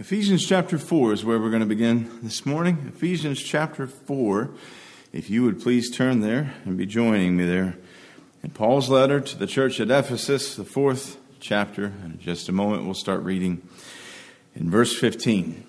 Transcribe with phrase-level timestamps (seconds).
[0.00, 2.92] Ephesians chapter 4 is where we're going to begin this morning.
[2.94, 4.48] Ephesians chapter 4.
[5.12, 7.76] If you would please turn there and be joining me there.
[8.44, 12.52] In Paul's letter to the church at Ephesus, the fourth chapter, and in just a
[12.52, 13.60] moment we'll start reading
[14.54, 15.64] in verse 15.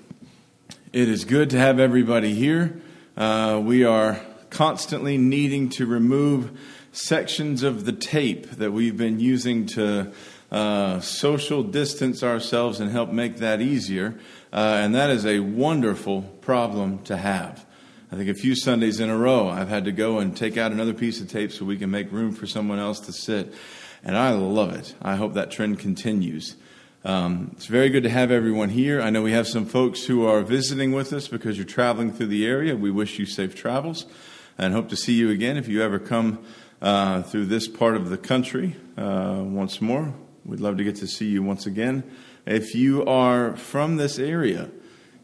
[0.93, 2.79] It is good to have everybody here.
[3.17, 4.21] Uh, we are
[4.51, 6.55] constantly needing to remove
[6.91, 10.11] sections of the tape that we've been using to
[10.51, 14.15] uh, social distance ourselves and help make that easier.
[14.51, 17.65] Uh, and that is a wonderful problem to have.
[18.11, 20.71] I think a few Sundays in a row, I've had to go and take out
[20.71, 23.53] another piece of tape so we can make room for someone else to sit.
[24.03, 24.95] And I love it.
[25.01, 26.55] I hope that trend continues.
[27.05, 28.99] Um, it's very good to have everyone here.
[29.01, 32.27] I know we have some folks who are visiting with us because you're traveling through
[32.27, 32.75] the area.
[32.75, 34.05] We wish you safe travels
[34.57, 36.43] and hope to see you again if you ever come
[36.81, 40.13] uh, through this part of the country uh, once more.
[40.49, 42.03] We'd love to get to see you once again.
[42.47, 44.71] If you are from this area,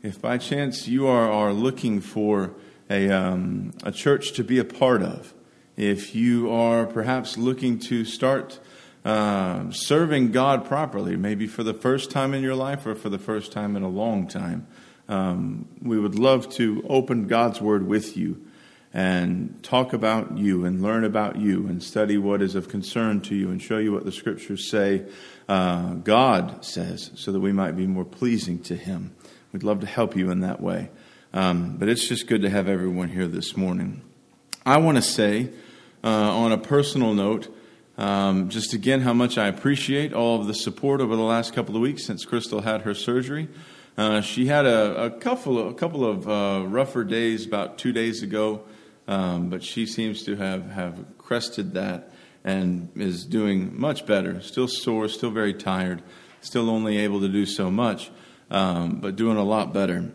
[0.03, 2.53] if by chance you are, are looking for
[2.91, 5.33] a, um, a church to be a part of,
[5.77, 8.59] if you are perhaps looking to start
[9.03, 13.17] uh, serving God properly, maybe for the first time in your life or for the
[13.17, 14.67] first time in a long time,
[15.09, 18.45] um, we would love to open God's Word with you
[18.95, 23.35] and talk about you and learn about you and study what is of concern to
[23.35, 25.03] you and show you what the scriptures say
[25.49, 29.13] uh, God says so that we might be more pleasing to Him.
[29.51, 30.91] We'd love to help you in that way.
[31.33, 34.01] Um, but it's just good to have everyone here this morning.
[34.65, 35.49] I want to say,
[36.01, 37.53] uh, on a personal note,
[37.97, 41.75] um, just again how much I appreciate all of the support over the last couple
[41.75, 43.49] of weeks since Crystal had her surgery.
[43.97, 47.91] Uh, she had a, a, couple of, a couple of uh, rougher days about two
[47.91, 48.63] days ago.
[49.07, 52.11] Um, but she seems to have, have crested that
[52.43, 54.41] and is doing much better.
[54.41, 56.01] Still sore, still very tired,
[56.41, 58.11] still only able to do so much,
[58.49, 60.11] um, but doing a lot better.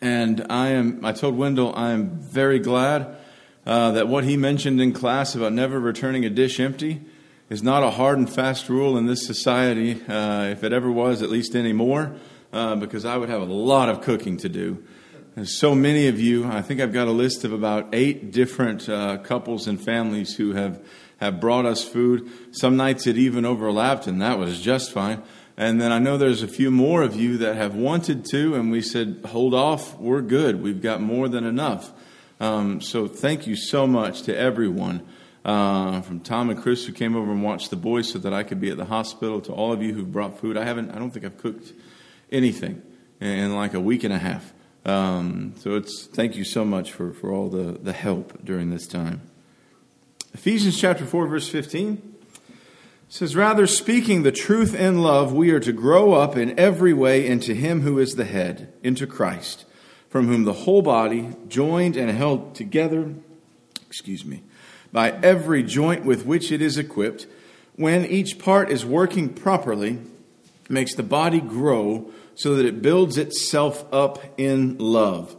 [0.00, 1.04] And I am.
[1.04, 3.16] I told Wendell I am very glad
[3.64, 7.02] uh, that what he mentioned in class about never returning a dish empty
[7.48, 10.00] is not a hard and fast rule in this society.
[10.06, 12.14] Uh, if it ever was, at least anymore,
[12.52, 14.84] uh, because I would have a lot of cooking to do.
[15.44, 16.46] So many of you.
[16.46, 20.54] I think I've got a list of about eight different uh, couples and families who
[20.54, 20.82] have,
[21.18, 22.30] have brought us food.
[22.52, 25.22] Some nights it even overlapped, and that was just fine.
[25.58, 28.70] And then I know there's a few more of you that have wanted to, and
[28.70, 30.62] we said, hold off, we're good.
[30.62, 31.92] We've got more than enough.
[32.40, 35.06] Um, so thank you so much to everyone.
[35.44, 38.42] Uh, from Tom and Chris who came over and watched the boys so that I
[38.42, 40.56] could be at the hospital, to all of you who've brought food.
[40.56, 41.74] I haven't, I don't think I've cooked
[42.32, 42.80] anything
[43.20, 44.54] in like a week and a half.
[44.86, 48.86] Um, so it's thank you so much for, for all the, the help during this
[48.86, 49.20] time.
[50.32, 52.14] Ephesians chapter 4, verse 15
[53.08, 57.26] says, Rather, speaking the truth in love, we are to grow up in every way
[57.26, 59.64] into Him who is the head, into Christ,
[60.08, 63.12] from whom the whole body, joined and held together,
[63.88, 64.44] excuse me,
[64.92, 67.26] by every joint with which it is equipped,
[67.74, 69.98] when each part is working properly,
[70.68, 75.36] makes the body grow so that it builds itself up in love.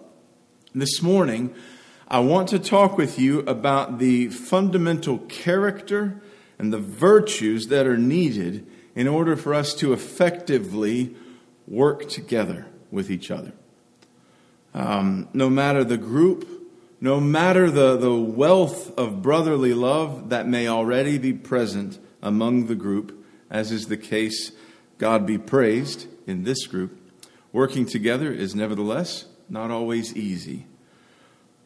[0.73, 1.53] This morning,
[2.07, 6.21] I want to talk with you about the fundamental character
[6.57, 8.65] and the virtues that are needed
[8.95, 11.15] in order for us to effectively
[11.67, 13.53] work together with each other.
[14.73, 16.47] Um, no matter the group,
[16.99, 22.75] no matter the, the wealth of brotherly love that may already be present among the
[22.75, 24.51] group, as is the case,
[24.97, 26.99] God be praised, in this group,
[27.51, 30.67] working together is nevertheless not always easy.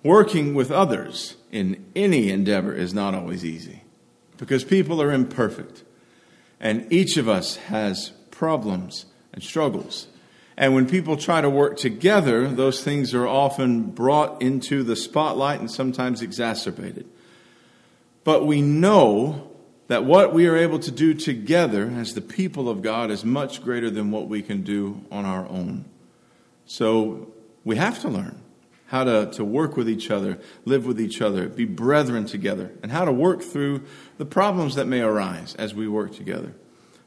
[0.03, 3.83] Working with others in any endeavor is not always easy
[4.37, 5.83] because people are imperfect
[6.59, 10.07] and each of us has problems and struggles.
[10.57, 15.59] And when people try to work together, those things are often brought into the spotlight
[15.59, 17.07] and sometimes exacerbated.
[18.23, 19.50] But we know
[19.91, 23.61] that what we are able to do together as the people of God is much
[23.61, 25.83] greater than what we can do on our own.
[26.65, 27.33] So
[27.65, 28.41] we have to learn
[28.85, 32.89] how to, to work with each other, live with each other, be brethren together, and
[32.89, 33.83] how to work through
[34.17, 36.55] the problems that may arise as we work together.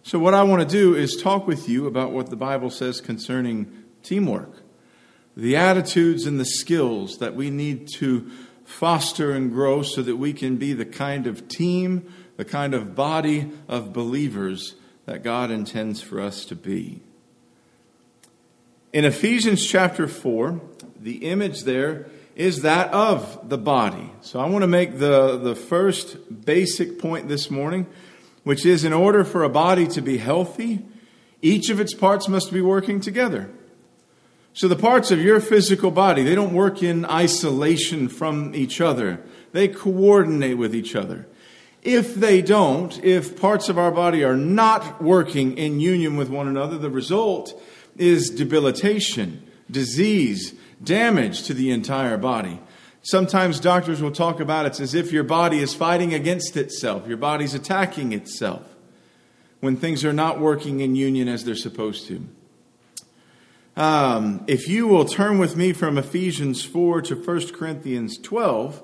[0.02, 3.00] So, what I want to do is talk with you about what the Bible says
[3.00, 4.58] concerning teamwork,
[5.34, 8.30] the attitudes and the skills that we need to
[8.66, 12.94] foster and grow so that we can be the kind of team the kind of
[12.94, 14.74] body of believers
[15.06, 17.00] that God intends for us to be.
[18.92, 20.60] In Ephesians chapter 4,
[21.00, 24.10] the image there is that of the body.
[24.20, 27.86] So I want to make the, the first basic point this morning,
[28.42, 30.84] which is in order for a body to be healthy,
[31.42, 33.50] each of its parts must be working together.
[34.52, 39.20] So the parts of your physical body, they don't work in isolation from each other.
[39.52, 41.26] They coordinate with each other.
[41.84, 46.48] If they don't, if parts of our body are not working in union with one
[46.48, 47.60] another, the result
[47.98, 52.58] is debilitation, disease, damage to the entire body.
[53.02, 57.18] Sometimes doctors will talk about it's as if your body is fighting against itself, your
[57.18, 58.62] body's attacking itself
[59.60, 62.26] when things are not working in union as they're supposed to.
[63.76, 68.82] Um, if you will turn with me from Ephesians 4 to 1 Corinthians 12,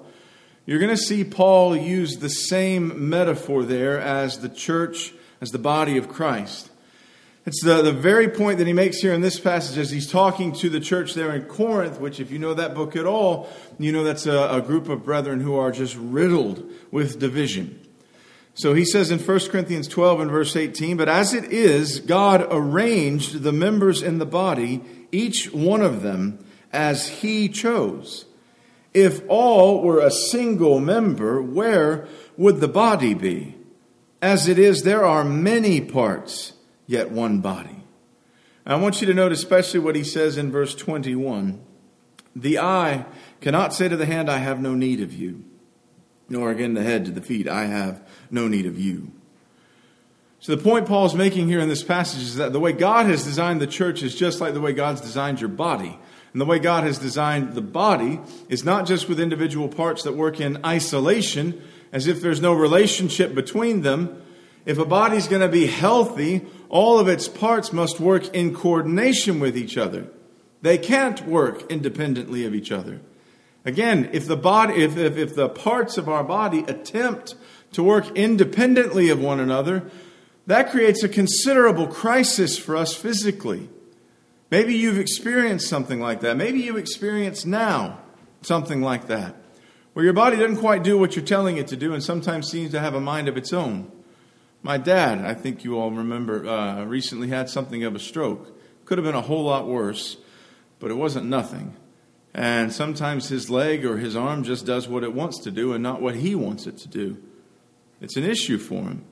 [0.71, 5.59] you're going to see Paul use the same metaphor there as the church, as the
[5.59, 6.71] body of Christ.
[7.45, 10.53] It's the, the very point that he makes here in this passage as he's talking
[10.53, 13.49] to the church there in Corinth, which, if you know that book at all,
[13.81, 17.85] you know that's a, a group of brethren who are just riddled with division.
[18.55, 22.47] So he says in 1 Corinthians 12 and verse 18, But as it is, God
[22.49, 28.27] arranged the members in the body, each one of them, as he chose.
[28.93, 33.57] If all were a single member, where would the body be?
[34.21, 36.55] As it is, there are many parts,
[36.87, 37.85] yet one body.
[38.67, 41.65] I want you to note especially what he says in verse 21.
[42.37, 43.07] The eye
[43.41, 45.45] cannot say to the hand, I have no need of you,
[46.29, 49.13] nor again the head to the feet, I have no need of you.
[50.41, 53.25] So the point Paul's making here in this passage is that the way God has
[53.25, 55.99] designed the church is just like the way God's designed your body.
[56.33, 60.13] And the way God has designed the body is not just with individual parts that
[60.13, 61.61] work in isolation,
[61.93, 64.23] as if there's no relationship between them.
[64.65, 69.41] If a body's going to be healthy, all of its parts must work in coordination
[69.41, 70.07] with each other.
[70.63, 73.01] They can't work independently of each other.
[73.65, 77.35] Again, if the body, if, if, if the parts of our body attempt
[77.73, 79.91] to work independently of one another,
[80.47, 83.69] that creates a considerable crisis for us physically.
[84.51, 86.37] Maybe you've experienced something like that.
[86.37, 88.01] Maybe you experience now
[88.43, 89.37] something like that,
[89.93, 92.73] where your body doesn't quite do what you're telling it to do and sometimes seems
[92.73, 93.91] to have a mind of its own.
[94.63, 98.59] My dad, I think you all remember, uh, recently had something of a stroke.
[98.85, 100.17] Could have been a whole lot worse,
[100.81, 101.77] but it wasn't nothing.
[102.35, 105.83] And sometimes his leg or his arm just does what it wants to do and
[105.83, 107.19] not what he wants it to do.
[108.01, 109.05] It's an issue for him.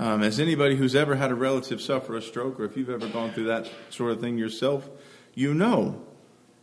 [0.00, 3.06] Um, as anybody who's ever had a relative suffer a stroke, or if you've ever
[3.06, 4.88] gone through that sort of thing yourself,
[5.34, 6.02] you know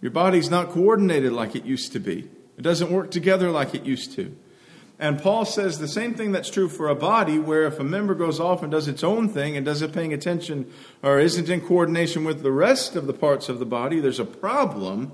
[0.02, 2.28] your body's not coordinated like it used to be.
[2.58, 4.36] It doesn't work together like it used to.
[4.98, 8.16] And Paul says the same thing that's true for a body, where if a member
[8.16, 10.74] goes off and does its own thing and doesn't paying attention
[11.04, 14.26] or isn't in coordination with the rest of the parts of the body, there's a
[14.26, 15.12] problem.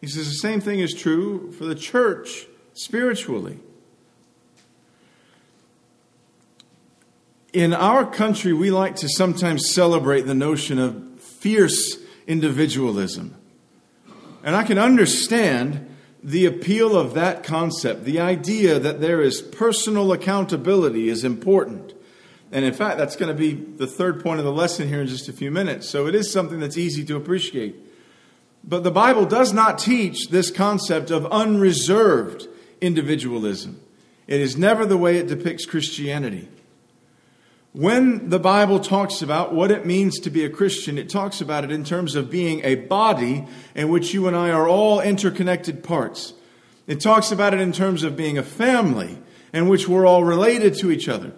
[0.00, 3.58] He says the same thing is true for the church spiritually.
[7.56, 13.34] In our country, we like to sometimes celebrate the notion of fierce individualism.
[14.44, 15.88] And I can understand
[16.22, 21.94] the appeal of that concept, the idea that there is personal accountability is important.
[22.52, 25.06] And in fact, that's going to be the third point of the lesson here in
[25.06, 25.88] just a few minutes.
[25.88, 27.74] So it is something that's easy to appreciate.
[28.64, 32.48] But the Bible does not teach this concept of unreserved
[32.82, 33.80] individualism.
[34.26, 36.50] It is never the way it depicts Christianity.
[37.76, 41.62] When the Bible talks about what it means to be a Christian, it talks about
[41.62, 43.44] it in terms of being a body
[43.74, 46.32] in which you and I are all interconnected parts.
[46.86, 49.18] It talks about it in terms of being a family
[49.52, 51.34] in which we're all related to each other.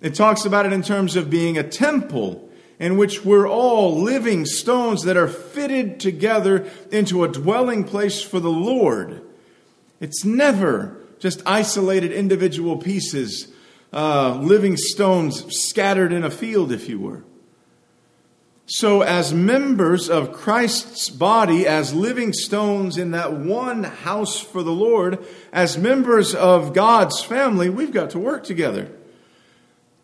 [0.00, 4.46] It talks about it in terms of being a temple in which we're all living
[4.46, 9.22] stones that are fitted together into a dwelling place for the Lord.
[9.98, 13.48] It's never just isolated individual pieces
[13.92, 17.24] uh, living stones scattered in a field, if you were.
[18.72, 24.70] So, as members of Christ's body, as living stones in that one house for the
[24.70, 25.18] Lord,
[25.52, 28.88] as members of God's family, we've got to work together.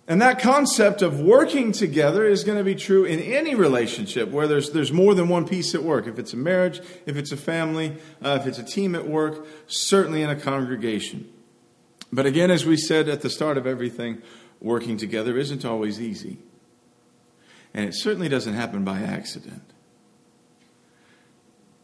[0.09, 4.49] And that concept of working together is going to be true in any relationship where
[4.49, 6.09] there's, there's more than one piece at work.
[6.09, 9.47] If it's a marriage, if it's a family, uh, if it's a team at work,
[9.69, 11.29] certainly in a congregation.
[12.13, 14.23] But again, as we said at the start of everything,
[14.61, 16.39] working together isn't always easy.
[17.75, 19.63] And it certainly doesn't happen by accident.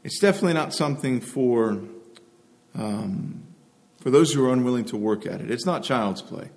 [0.04, 1.80] It's definitely not something for,
[2.74, 3.42] um,
[4.00, 5.50] for those who are unwilling to work at it.
[5.50, 6.50] It's not child's play.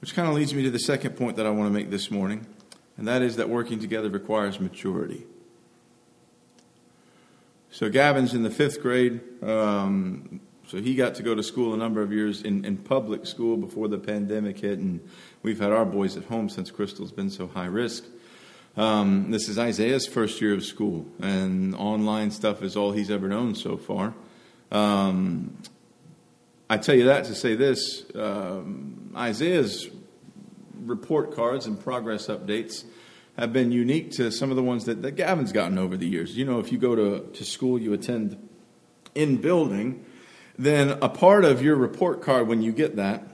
[0.00, 2.10] Which kind of leads me to the second point that I want to make this
[2.10, 2.46] morning,
[2.96, 5.24] and that is that working together requires maturity.
[7.70, 9.20] So Gavin's in the fifth grade.
[9.42, 10.40] Um,
[10.72, 13.58] so he got to go to school a number of years in, in public school
[13.58, 15.06] before the pandemic hit, and
[15.42, 18.06] we've had our boys at home since Crystal's been so high risk.
[18.78, 23.28] Um, this is Isaiah's first year of school, and online stuff is all he's ever
[23.28, 24.14] known so far.
[24.70, 25.58] Um,
[26.70, 29.90] I tell you that to say this um, Isaiah's
[30.80, 32.84] report cards and progress updates
[33.36, 36.34] have been unique to some of the ones that, that Gavin's gotten over the years.
[36.34, 38.48] You know, if you go to, to school, you attend
[39.14, 40.06] in building,
[40.58, 43.26] then a part of your report card when you get that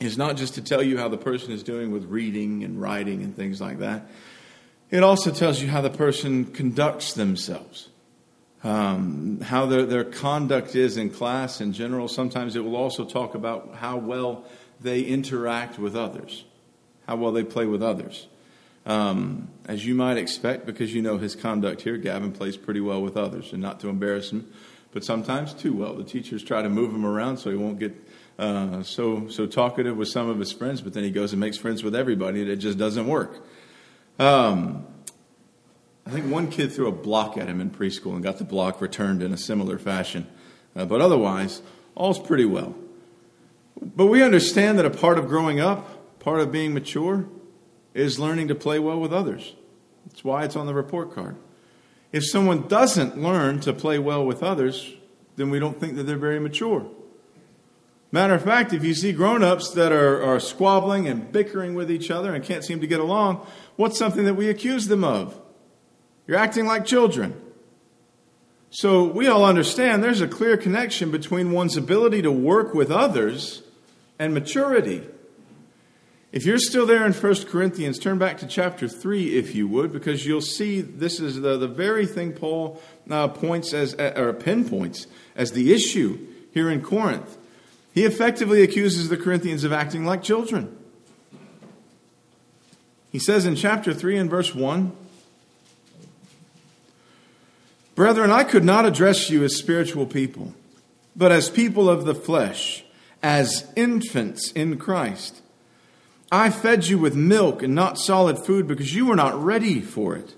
[0.00, 3.22] is not just to tell you how the person is doing with reading and writing
[3.22, 4.08] and things like that.
[4.90, 7.90] It also tells you how the person conducts themselves,
[8.64, 12.08] um, how their, their conduct is in class in general.
[12.08, 14.44] Sometimes it will also talk about how well
[14.80, 16.44] they interact with others,
[17.06, 18.26] how well they play with others.
[18.86, 23.02] Um, as you might expect, because you know his conduct here, Gavin plays pretty well
[23.02, 24.50] with others, and not to embarrass him,
[24.92, 25.94] but sometimes too well.
[25.94, 27.94] The teachers try to move him around so he won't get
[28.38, 31.56] uh, so so talkative with some of his friends, but then he goes and makes
[31.56, 33.44] friends with everybody, and it just doesn't work.
[34.18, 34.86] Um,
[36.06, 38.80] I think one kid threw a block at him in preschool and got the block
[38.80, 40.26] returned in a similar fashion,
[40.74, 41.62] uh, but otherwise,
[41.94, 42.74] all's pretty well.
[43.80, 47.26] But we understand that a part of growing up, part of being mature,
[47.94, 49.54] is learning to play well with others.
[50.06, 51.36] That's why it's on the report card.
[52.12, 54.94] If someone doesn't learn to play well with others,
[55.36, 56.86] then we don't think that they're very mature.
[58.12, 61.90] Matter of fact, if you see grown ups that are, are squabbling and bickering with
[61.90, 65.40] each other and can't seem to get along, what's something that we accuse them of?
[66.26, 67.40] You're acting like children.
[68.70, 73.62] So we all understand there's a clear connection between one's ability to work with others
[74.18, 75.06] and maturity.
[76.32, 79.92] If you're still there in 1 Corinthians, turn back to chapter 3, if you would,
[79.92, 84.32] because you'll see this is the, the very thing Paul uh, points as, uh, or
[84.32, 87.36] pinpoints as the issue here in Corinth.
[87.92, 90.76] He effectively accuses the Corinthians of acting like children.
[93.10, 94.96] He says in chapter 3 and verse 1
[97.96, 100.54] Brethren, I could not address you as spiritual people,
[101.14, 102.84] but as people of the flesh,
[103.20, 105.42] as infants in Christ.
[106.32, 110.14] I fed you with milk and not solid food because you were not ready for
[110.14, 110.34] it.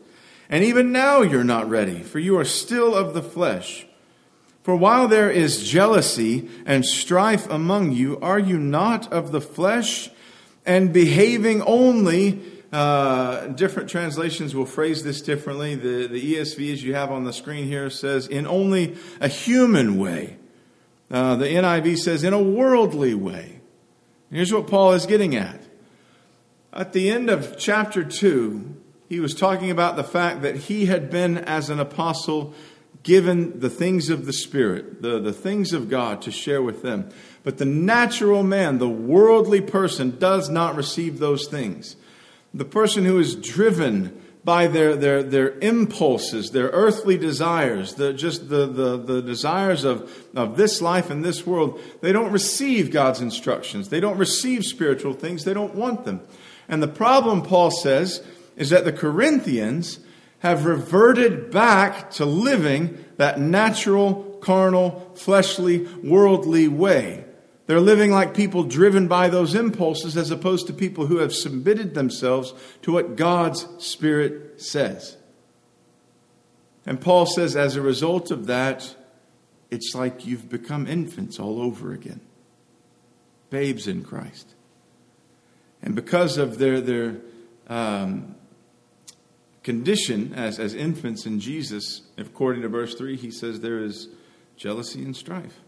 [0.49, 3.87] And even now you're not ready, for you are still of the flesh.
[4.63, 10.09] For while there is jealousy and strife among you, are you not of the flesh
[10.65, 12.41] and behaving only?
[12.73, 15.75] Uh, different translations will phrase this differently.
[15.75, 19.99] The, the ESV, as you have on the screen here, says, in only a human
[19.99, 20.37] way.
[21.11, 23.61] Uh, the NIV says, in a worldly way.
[24.31, 25.61] Here's what Paul is getting at.
[26.73, 28.77] At the end of chapter 2,
[29.11, 32.55] he was talking about the fact that he had been, as an apostle,
[33.03, 37.11] given the things of the Spirit, the, the things of God to share with them.
[37.45, 41.97] But the natural man, the worldly person, does not receive those things.
[42.55, 48.49] The person who is driven by their, their, their impulses, their earthly desires, the, just
[48.49, 53.21] the, the, the desires of, of this life and this world, they don't receive God's
[53.21, 53.91] instructions.
[53.91, 55.45] They don't receive spiritual things.
[55.45, 56.23] They don't want them.
[56.73, 58.25] And the problem, Paul says,
[58.57, 59.99] is that the Corinthians
[60.39, 67.27] have reverted back to living that natural, carnal, fleshly, worldly way.
[67.67, 71.93] They're living like people driven by those impulses as opposed to people who have submitted
[71.93, 75.19] themselves to what God's Spirit says.
[76.87, 78.97] And Paul says, as a result of that,
[79.71, 82.23] it's like you've become infants all over again,
[83.51, 84.55] babes in Christ.
[85.83, 87.17] And because of their, their
[87.69, 88.37] um,
[89.63, 94.09] condition as, as infants in Jesus, according to verse 3, he says there is
[94.57, 95.61] jealousy and strife.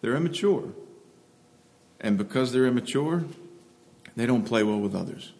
[0.00, 0.72] They're immature.
[2.00, 3.24] And because they're immature,
[4.14, 5.32] they don't play well with others.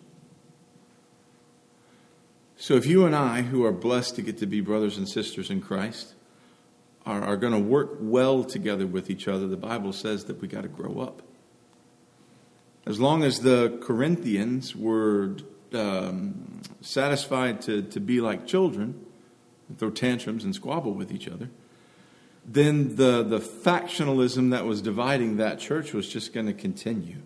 [2.57, 5.51] So if you and I, who are blessed to get to be brothers and sisters
[5.51, 6.15] in Christ,
[7.05, 10.49] are, are going to work well together with each other, the Bible says that we
[10.49, 11.23] got to grow up.
[12.87, 15.37] As long as the Corinthians were
[15.75, 19.05] um, satisfied to, to be like children,
[19.77, 21.51] throw tantrums and squabble with each other,
[22.45, 27.23] then the, the factionalism that was dividing that church was just going to continue.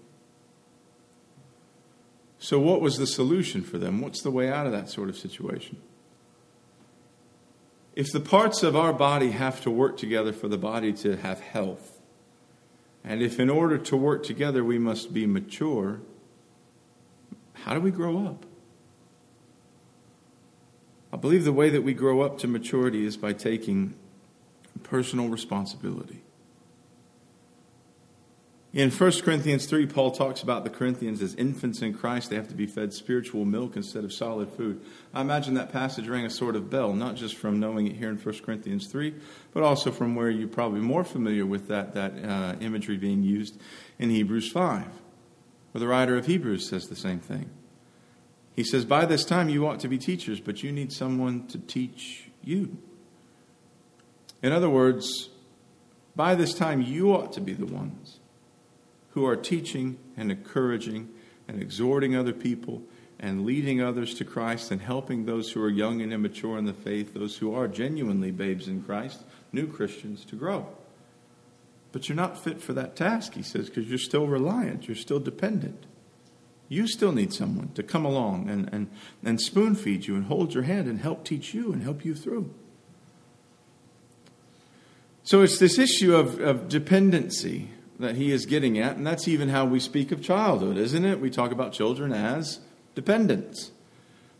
[2.38, 4.00] So, what was the solution for them?
[4.00, 5.76] What's the way out of that sort of situation?
[7.94, 11.40] If the parts of our body have to work together for the body to have
[11.40, 11.99] health,
[13.04, 16.00] and if in order to work together we must be mature,
[17.54, 18.46] how do we grow up?
[21.12, 23.94] I believe the way that we grow up to maturity is by taking
[24.82, 26.22] personal responsibility.
[28.72, 32.30] In 1 Corinthians 3, Paul talks about the Corinthians as infants in Christ.
[32.30, 34.80] They have to be fed spiritual milk instead of solid food.
[35.12, 38.10] I imagine that passage rang a sort of bell, not just from knowing it here
[38.10, 39.12] in 1 Corinthians 3,
[39.52, 43.60] but also from where you're probably more familiar with that, that uh, imagery being used
[43.98, 44.86] in Hebrews 5,
[45.72, 47.50] where the writer of Hebrews says the same thing.
[48.54, 51.58] He says, By this time you ought to be teachers, but you need someone to
[51.58, 52.78] teach you.
[54.44, 55.30] In other words,
[56.14, 58.20] by this time you ought to be the ones
[59.20, 61.06] who are teaching and encouraging
[61.46, 62.82] and exhorting other people
[63.18, 66.72] and leading others to Christ and helping those who are young and immature in the
[66.72, 69.22] faith, those who are genuinely babes in Christ,
[69.52, 70.66] new Christians, to grow.
[71.92, 75.20] But you're not fit for that task, he says, because you're still reliant, you're still
[75.20, 75.84] dependent.
[76.70, 78.90] You still need someone to come along and, and,
[79.22, 82.14] and spoon feed you and hold your hand and help teach you and help you
[82.14, 82.54] through.
[85.24, 89.50] So it's this issue of, of dependency that he is getting at, and that's even
[89.50, 91.20] how we speak of childhood, isn't it?
[91.20, 92.60] We talk about children as
[92.94, 93.72] dependents.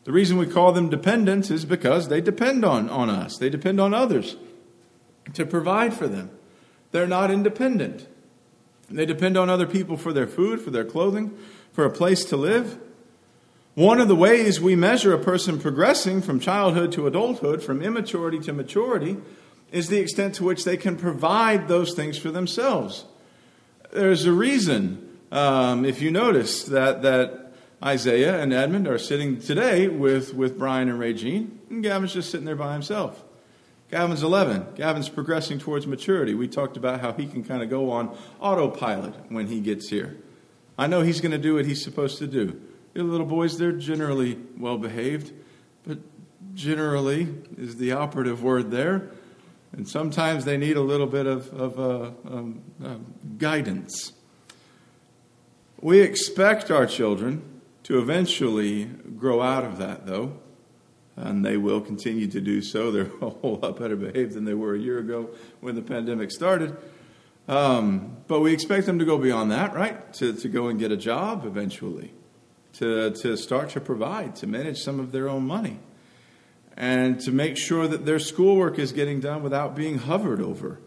[0.05, 3.79] The reason we call them dependents is because they depend on, on us, they depend
[3.79, 4.37] on others
[5.35, 6.31] to provide for them.
[6.91, 8.09] They're not independent.
[8.91, 11.37] They depend on other people for their food, for their clothing,
[11.71, 12.79] for a place to live.
[13.75, 18.41] One of the ways we measure a person progressing from childhood to adulthood, from immaturity
[18.41, 19.19] to maturity,
[19.71, 23.05] is the extent to which they can provide those things for themselves.
[23.93, 29.89] There's a reason, um, if you notice, that, that Isaiah and Edmund are sitting today
[29.89, 33.25] with, with Brian and Regine, and Gavin's just sitting there by himself.
[33.91, 34.75] Gavin's 11.
[34.77, 36.35] Gavin's progressing towards maturity.
[36.35, 40.17] We talked about how he can kind of go on autopilot when he gets here.
[40.79, 42.61] I know he's going to do what he's supposed to do.
[42.95, 45.33] The little boys, they're generally well behaved,
[45.85, 45.99] but
[46.55, 49.11] generally is the operative word there.
[49.73, 52.97] And sometimes they need a little bit of, of uh, um, uh,
[53.39, 54.13] guidance.
[55.81, 57.43] We expect our children
[57.85, 60.35] to eventually grow out of that, though,
[61.17, 62.91] and they will continue to do so.
[62.93, 66.31] They're a whole lot better behaved than they were a year ago when the pandemic
[66.31, 66.77] started.
[67.49, 70.13] Um, but we expect them to go beyond that, right?
[70.15, 72.13] To, to go and get a job eventually,
[72.75, 75.79] to, to start to provide, to manage some of their own money
[76.81, 80.81] and to make sure that their schoolwork is getting done without being hovered over.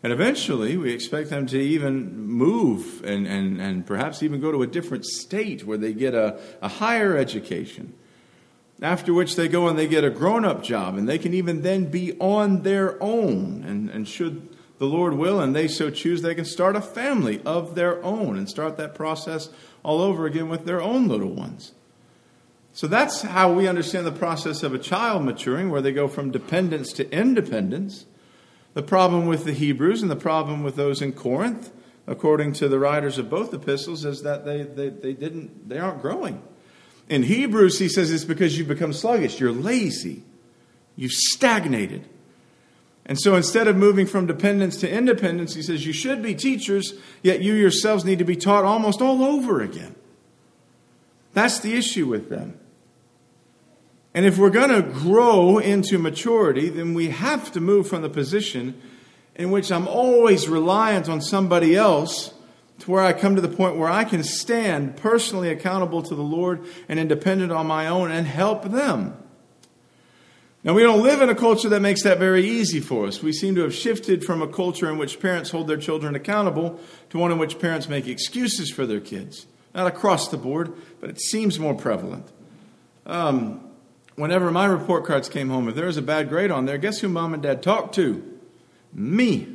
[0.00, 4.62] And eventually, we expect them to even move and, and, and perhaps even go to
[4.62, 7.94] a different state where they get a, a higher education.
[8.80, 11.62] After which they go and they get a grown up job, and they can even
[11.62, 13.64] then be on their own.
[13.66, 17.42] And, and should the Lord will, and they so choose, they can start a family
[17.44, 19.50] of their own and start that process
[19.82, 21.72] all over again with their own little ones.
[22.78, 26.30] So that's how we understand the process of a child maturing, where they go from
[26.30, 28.06] dependence to independence.
[28.74, 31.72] The problem with the Hebrews and the problem with those in Corinth,
[32.06, 36.00] according to the writers of both epistles, is that they, they, they, didn't, they aren't
[36.00, 36.40] growing.
[37.08, 40.22] In Hebrews, he says it's because you've become sluggish, you're lazy,
[40.94, 42.08] you've stagnated.
[43.04, 46.94] And so instead of moving from dependence to independence, he says you should be teachers,
[47.24, 49.96] yet you yourselves need to be taught almost all over again.
[51.32, 52.56] That's the issue with them.
[54.18, 58.08] And if we're going to grow into maturity, then we have to move from the
[58.08, 58.74] position
[59.36, 62.34] in which I'm always reliant on somebody else
[62.80, 66.22] to where I come to the point where I can stand personally accountable to the
[66.22, 69.16] Lord and independent on my own and help them.
[70.64, 73.22] Now, we don't live in a culture that makes that very easy for us.
[73.22, 76.80] We seem to have shifted from a culture in which parents hold their children accountable
[77.10, 79.46] to one in which parents make excuses for their kids.
[79.76, 82.26] Not across the board, but it seems more prevalent.
[83.06, 83.60] Um,
[84.18, 86.98] whenever my report cards came home, if there was a bad grade on there, guess
[86.98, 88.38] who mom and dad talked to?
[88.92, 89.48] Me.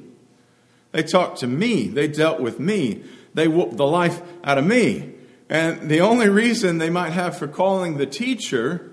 [0.91, 1.87] They talked to me.
[1.87, 3.03] They dealt with me.
[3.33, 5.13] They whooped the life out of me.
[5.49, 8.89] And the only reason they might have for calling the teacher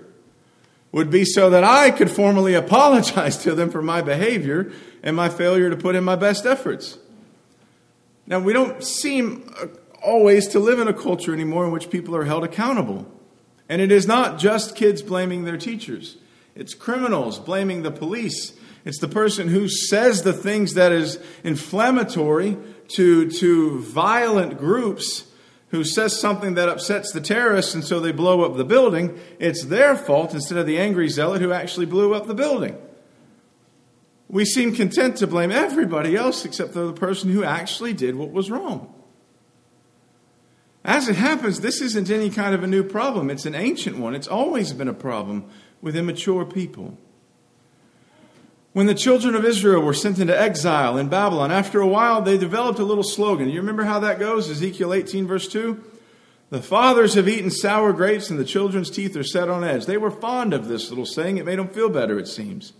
[0.91, 5.29] would be so that I could formally apologize to them for my behavior and my
[5.29, 6.97] failure to put in my best efforts.
[8.27, 9.67] Now, we don't seem uh,
[10.03, 13.05] always to live in a culture anymore in which people are held accountable.
[13.71, 16.17] And it is not just kids blaming their teachers,
[16.55, 18.51] it's criminals blaming the police.
[18.83, 22.57] It's the person who says the things that is inflammatory
[22.89, 25.25] to, to violent groups
[25.69, 29.17] who says something that upsets the terrorists and so they blow up the building.
[29.39, 32.75] It's their fault instead of the angry zealot who actually blew up the building.
[34.27, 38.31] We seem content to blame everybody else except for the person who actually did what
[38.31, 38.91] was wrong.
[40.83, 43.29] As it happens, this isn't any kind of a new problem.
[43.29, 44.15] It's an ancient one.
[44.15, 45.45] It's always been a problem
[45.81, 46.97] with immature people.
[48.73, 52.37] When the children of Israel were sent into exile in Babylon, after a while they
[52.37, 53.49] developed a little slogan.
[53.49, 54.49] You remember how that goes?
[54.49, 55.83] Ezekiel 18, verse 2?
[56.51, 59.85] The fathers have eaten sour grapes and the children's teeth are set on edge.
[59.85, 61.37] They were fond of this little saying.
[61.37, 62.73] It made them feel better, it seems.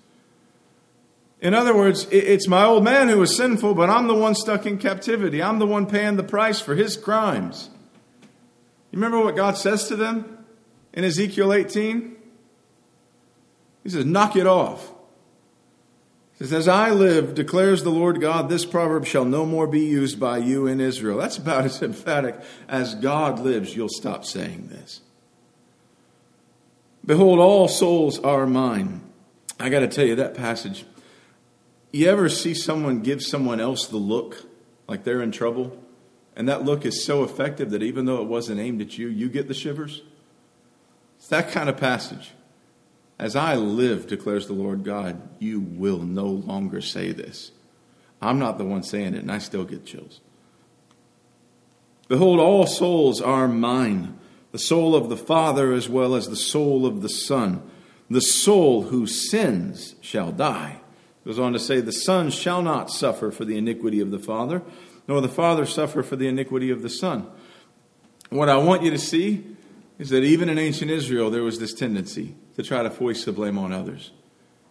[1.40, 4.66] In other words, it's my old man who was sinful, but I'm the one stuck
[4.66, 5.42] in captivity.
[5.42, 7.70] I'm the one paying the price for his crimes.
[8.92, 10.46] You remember what God says to them
[10.94, 12.16] in Ezekiel 18?
[13.84, 14.92] He says, Knock it off.
[16.34, 19.82] He says, As I live, declares the Lord God, this proverb shall no more be
[19.82, 21.18] used by you in Israel.
[21.18, 25.02] That's about as emphatic as God lives, you'll stop saying this.
[27.06, 29.02] Behold, all souls are mine.
[29.60, 30.86] I got to tell you, that passage
[31.92, 34.46] you ever see someone give someone else the look
[34.88, 35.78] like they're in trouble?
[36.36, 39.30] And that look is so effective that even though it wasn't aimed at you, you
[39.30, 40.02] get the shivers?
[41.18, 42.32] It's that kind of passage.
[43.20, 47.52] As I live, declares the Lord God, you will no longer say this.
[48.22, 50.22] I'm not the one saying it, and I still get chills.
[52.08, 54.18] Behold, all souls are mine,
[54.52, 57.62] the soul of the Father as well as the soul of the Son.
[58.10, 60.82] The soul who sins shall die.
[61.24, 64.62] Goes on to say, The Son shall not suffer for the iniquity of the Father,
[65.12, 67.28] nor the Father suffer for the iniquity of the Son.
[68.30, 69.46] What I want you to see
[70.00, 73.34] is that even in ancient Israel, there was this tendency to try to foist the
[73.34, 74.12] blame on others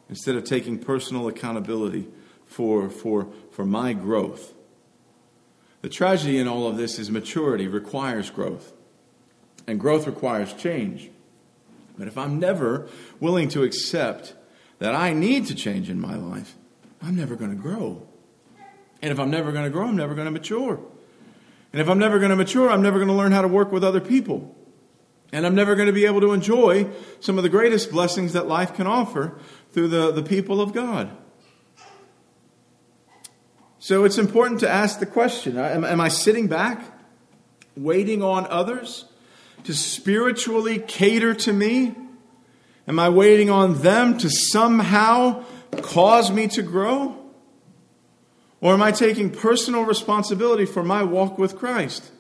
[0.09, 2.09] instead of taking personal accountability
[2.47, 4.55] for, for, for my growth.
[5.83, 8.73] The tragedy in all of this is maturity requires growth,
[9.67, 11.11] and growth requires change.
[11.99, 12.89] But if I'm never
[13.21, 14.33] willing to accept
[14.79, 16.57] that I need to change in my life,
[17.03, 18.07] I'm never going to grow.
[19.03, 20.81] And if I'm never going to grow, I'm never going to mature.
[21.73, 23.73] And if I'm never going to mature, I'm never going to learn how to work
[23.73, 24.55] with other people.
[25.33, 26.89] And I'm never going to be able to enjoy
[27.21, 29.39] some of the greatest blessings that life can offer
[29.73, 31.17] through the, the people of God.
[33.79, 36.83] So it's important to ask the question am, am I sitting back,
[37.77, 39.07] waiting on others
[39.65, 41.95] to spiritually cater to me?
[42.89, 45.45] Am I waiting on them to somehow
[45.81, 47.20] cause me to grow?
[48.61, 52.11] Or am I taking personal responsibility for my walk with Christ?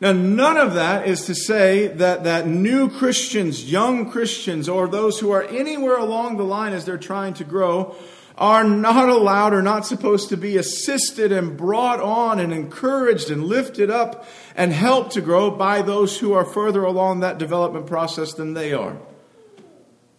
[0.00, 5.20] Now, none of that is to say that, that new Christians, young Christians, or those
[5.20, 7.94] who are anywhere along the line as they're trying to grow
[8.38, 13.44] are not allowed or not supposed to be assisted and brought on and encouraged and
[13.44, 14.26] lifted up
[14.56, 18.72] and helped to grow by those who are further along that development process than they
[18.72, 18.96] are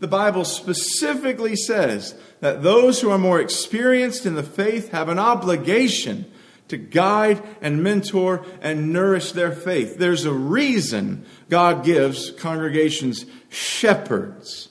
[0.02, 5.20] the Bible specifically says that those who are more experienced in the faith have an
[5.20, 6.26] obligation
[6.70, 10.00] to guide and mentor and nourish their faith.
[10.00, 14.70] There's a reason God gives congregations shepherds.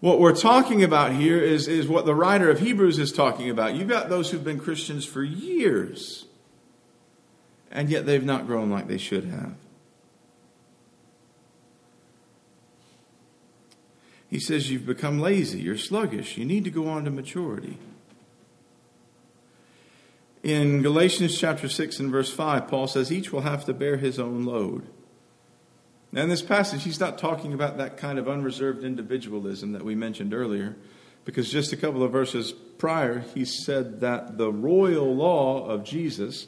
[0.00, 3.74] What we're talking about here is, is what the writer of Hebrews is talking about.
[3.74, 6.24] You've got those who've been Christians for years,
[7.70, 9.52] and yet they've not grown like they should have.
[14.28, 17.78] He says you've become lazy, you're sluggish, you need to go on to maturity.
[20.42, 24.18] In Galatians chapter 6 and verse 5, Paul says each will have to bear his
[24.18, 24.86] own load.
[26.12, 29.94] Now, in this passage, he's not talking about that kind of unreserved individualism that we
[29.94, 30.76] mentioned earlier,
[31.24, 36.46] because just a couple of verses prior, he said that the royal law of Jesus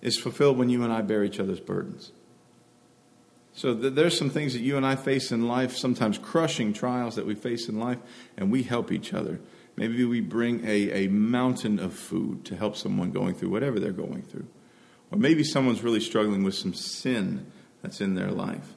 [0.00, 2.12] is fulfilled when you and I bear each other's burdens.
[3.56, 7.24] So there's some things that you and I face in life, sometimes crushing trials that
[7.24, 7.96] we face in life,
[8.36, 9.40] and we help each other.
[9.76, 13.92] Maybe we bring a, a mountain of food to help someone going through whatever they're
[13.92, 14.46] going through.
[15.10, 18.74] Or maybe someone's really struggling with some sin that's in their life.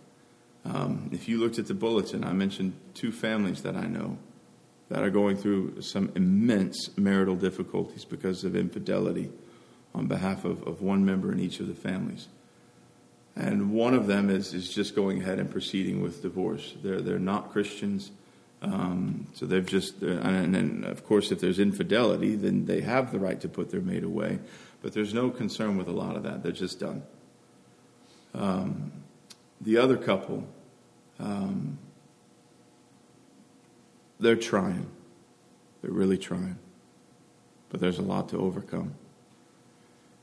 [0.64, 4.18] Um, if you looked at the bulletin, I mentioned two families that I know
[4.88, 9.30] that are going through some immense marital difficulties because of infidelity
[9.94, 12.30] on behalf of, of one member in each of the families
[13.40, 16.76] and one of them is, is just going ahead and proceeding with divorce.
[16.84, 18.12] They're, they're not Christians,
[18.62, 23.20] um, so they've just, and, and of course, if there's infidelity, then they have the
[23.20, 24.40] right to put their mate away.
[24.82, 26.44] But there's no concern with a lot of that.
[26.44, 27.04] They're just done.
[28.34, 28.92] Um,
[29.62, 30.46] the other couple,
[31.18, 31.78] um,
[34.20, 34.90] they're trying.
[35.82, 36.58] They're really trying.
[37.70, 38.96] But there's a lot to overcome.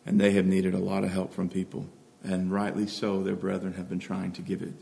[0.05, 1.87] And they have needed a lot of help from people
[2.27, 4.75] and rightly so, their brethren have been trying to give it.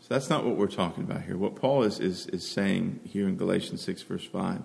[0.00, 1.36] So that's not what we're talking about here.
[1.36, 4.62] What Paul is, is, is saying here in Galatians 6, verse 5,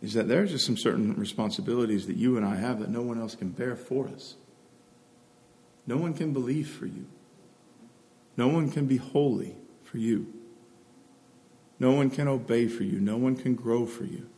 [0.00, 3.02] is that there are just some certain responsibilities that you and I have that no
[3.02, 4.36] one else can bear for us.
[5.86, 7.06] No one can believe for you.
[8.38, 10.32] No one can be holy for you.
[11.78, 13.00] No one can obey for you.
[13.00, 14.28] No one can grow for you.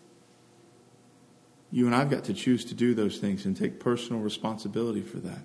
[1.71, 5.19] You and I've got to choose to do those things and take personal responsibility for
[5.19, 5.43] that.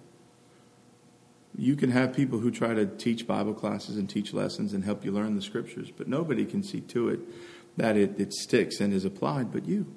[1.56, 5.06] You can have people who try to teach Bible classes and teach lessons and help
[5.06, 7.20] you learn the scriptures, but nobody can see to it
[7.78, 9.94] that it, it sticks and is applied but you.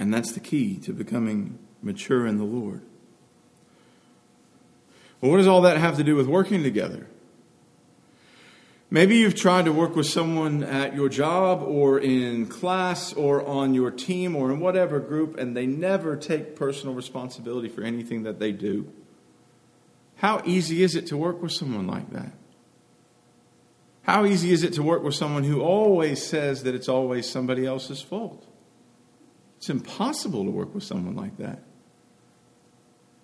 [0.00, 2.82] And that's the key to becoming mature in the Lord.
[5.20, 7.06] Well, what does all that have to do with working together?
[8.90, 13.74] Maybe you've tried to work with someone at your job or in class or on
[13.74, 18.38] your team or in whatever group, and they never take personal responsibility for anything that
[18.38, 18.90] they do.
[20.18, 22.32] How easy is it to work with someone like that?
[24.02, 27.64] How easy is it to work with someone who always says that it's always somebody
[27.64, 28.46] else's fault?
[29.58, 31.62] It's impossible to work with someone like that.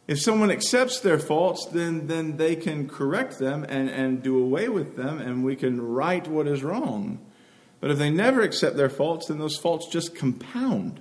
[0.07, 4.69] If someone accepts their faults, then, then they can correct them and, and do away
[4.69, 7.19] with them, and we can right what is wrong.
[7.81, 11.01] But if they never accept their faults, then those faults just compound.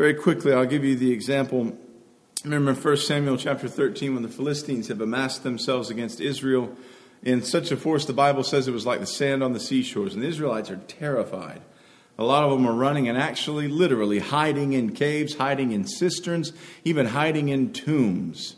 [0.00, 1.76] Very quickly, I'll give you the example.
[2.42, 6.74] Remember 1 Samuel chapter 13 when the Philistines have amassed themselves against Israel
[7.22, 10.14] in such a force, the Bible says it was like the sand on the seashores,
[10.14, 11.60] and the Israelites are terrified.
[12.18, 16.54] A lot of them are running and actually, literally, hiding in caves, hiding in cisterns,
[16.82, 18.56] even hiding in tombs.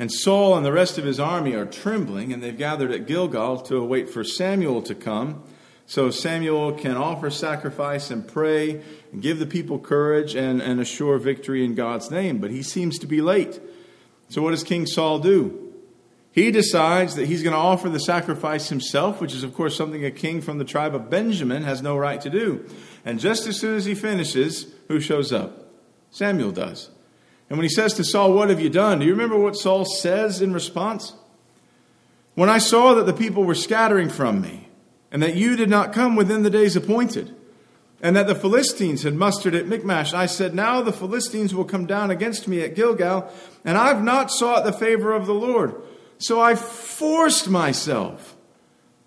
[0.00, 3.60] And Saul and the rest of his army are trembling, and they've gathered at Gilgal
[3.60, 5.44] to await for Samuel to come.
[5.90, 11.18] So Samuel can offer sacrifice and pray and give the people courage and, and assure
[11.18, 12.38] victory in God's name.
[12.38, 13.60] But he seems to be late.
[14.28, 15.72] So what does King Saul do?
[16.30, 20.04] He decides that he's going to offer the sacrifice himself, which is, of course, something
[20.04, 22.64] a king from the tribe of Benjamin has no right to do.
[23.04, 25.72] And just as soon as he finishes, who shows up?
[26.12, 26.88] Samuel does.
[27.48, 29.00] And when he says to Saul, What have you done?
[29.00, 31.14] Do you remember what Saul says in response?
[32.36, 34.68] When I saw that the people were scattering from me,
[35.10, 37.34] and that you did not come within the days appointed,
[38.00, 41.86] and that the Philistines had mustered at Michmash, I said, Now the Philistines will come
[41.86, 43.30] down against me at Gilgal,
[43.64, 45.74] and I've not sought the favor of the Lord.
[46.18, 48.36] So I forced myself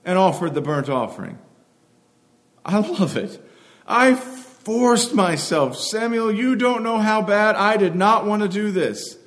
[0.06, 1.38] and offered the burnt offering.
[2.66, 3.44] I love it.
[3.88, 5.78] I forced myself.
[5.78, 9.18] Samuel, you don't know how bad I did not want to do this.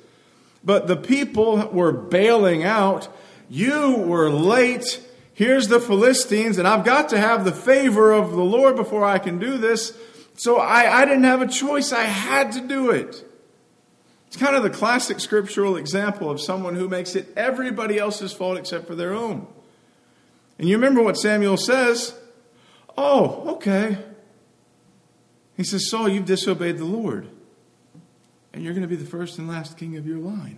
[0.63, 3.07] But the people were bailing out.
[3.49, 5.01] You were late.
[5.37, 9.19] Here's the Philistines, and I've got to have the favor of the Lord before I
[9.19, 9.95] can do this.
[10.35, 11.91] So I, I didn't have a choice.
[11.91, 13.23] I had to do it.
[14.25, 18.57] It's kind of the classic scriptural example of someone who makes it everybody else's fault
[18.57, 19.45] except for their own.
[20.57, 22.15] And you remember what Samuel says?
[22.97, 23.99] Oh, okay.
[25.55, 27.27] He says, Saul, you've disobeyed the Lord.
[28.53, 30.57] And you're going to be the first and last king of your line.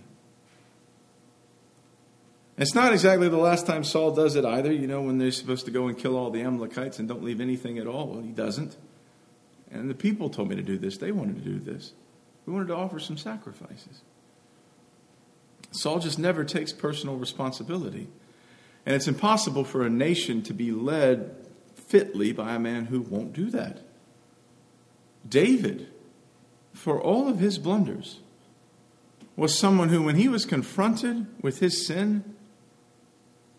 [2.60, 5.64] It's not exactly the last time Saul does it either, you know, when they're supposed
[5.64, 8.08] to go and kill all the Amalekites and don't leave anything at all.
[8.08, 8.76] Well, he doesn't.
[9.70, 10.98] And the people told me to do this.
[10.98, 11.94] They wanted to do this.
[12.44, 14.02] We wanted to offer some sacrifices.
[15.70, 18.08] Saul just never takes personal responsibility.
[18.84, 21.34] And it's impossible for a nation to be led
[21.74, 23.80] fitly by a man who won't do that.
[25.26, 25.88] David,
[26.74, 28.20] for all of his blunders,
[29.34, 32.36] was someone who, when he was confronted with his sin,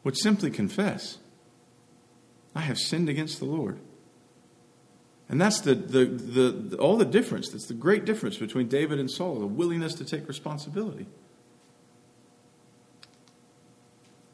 [0.04, 1.18] would simply confess,
[2.56, 3.80] I have sinned against the Lord.
[5.30, 7.50] And that's the, the, the, the, all the difference.
[7.50, 11.08] That's the great difference between David and Saul, the willingness to take responsibility.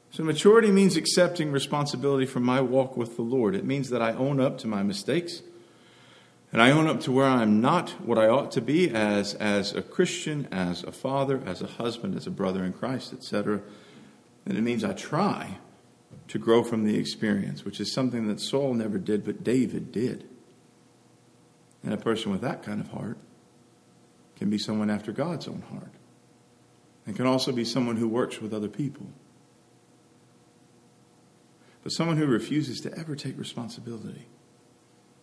[0.10, 3.54] So, maturity means accepting responsibility for my walk with the Lord.
[3.54, 5.44] It means that I own up to my mistakes
[6.52, 9.76] and I own up to where I'm not what I ought to be as, as
[9.76, 13.62] a Christian, as a father, as a husband, as a brother in Christ, etc.
[14.48, 15.58] And it means I try
[16.30, 20.24] to grow from the experience, which is something that Saul never did, but David did.
[21.84, 23.18] And a person with that kind of heart
[24.38, 25.92] can be someone after God's own heart,
[27.06, 29.08] and can also be someone who works with other people.
[31.84, 34.28] But someone who refuses to ever take responsibility,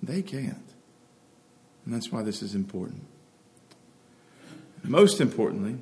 [0.02, 0.68] they can't.
[1.86, 3.06] And that's why this is important.
[4.82, 5.78] Most importantly,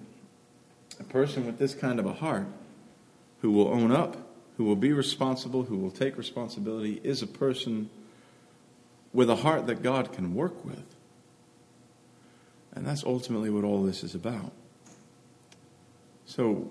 [1.01, 2.47] a person with this kind of a heart
[3.43, 4.17] who will own up,
[4.57, 7.91] who will be responsible, who will take responsibility, is a person
[9.13, 10.85] with a heart that God can work with.
[12.73, 14.53] And that's ultimately what all this is about.
[16.25, 16.71] So,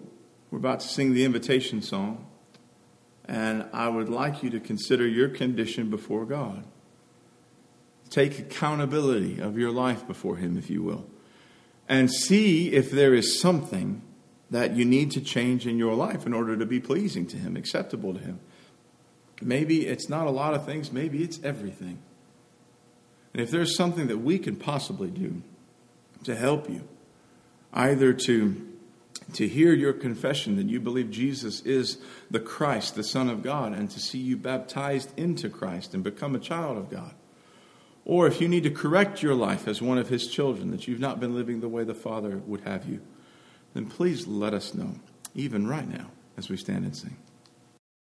[0.50, 2.26] we're about to sing the invitation song,
[3.26, 6.64] and I would like you to consider your condition before God.
[8.10, 11.06] Take accountability of your life before Him, if you will,
[11.88, 14.02] and see if there is something
[14.52, 17.56] that you need to change in your life in order to be pleasing to Him,
[17.56, 18.40] acceptable to Him.
[19.42, 22.00] Maybe it's not a lot of things, maybe it's everything.
[23.34, 25.42] And if there's something that we can possibly do
[26.26, 26.88] to help you,
[27.74, 28.68] either to
[29.34, 33.72] to hear your confession that you believe Jesus is the Christ, the Son of God,
[33.74, 37.14] and to see you baptized into Christ and become a child of God.
[38.04, 41.00] Or if you need to correct your life as one of His children, that you've
[41.00, 43.00] not been living the way the Father would have you,
[43.74, 44.96] then please let us know,
[45.36, 46.08] even right now,
[46.38, 47.16] as we stand and sing.